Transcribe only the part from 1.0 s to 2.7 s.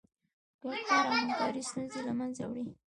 او همکاري ستونزې له منځه وړي.